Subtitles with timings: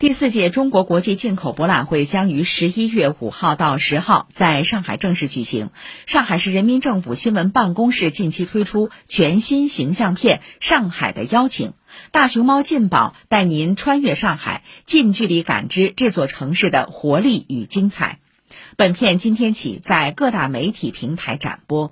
[0.00, 5.70] 第四届中国国际进口博览会将于十一月五号到十号在上海正式举行。
[6.06, 11.72] 上海市人民政府新闻办公室近期推出全新形象片上海的邀请。
[12.12, 18.20] 大熊猫进宝带您穿越上海近距离感知这座城市的活力与精彩。
[18.76, 21.86] 本片今天起在各大媒体平台展播。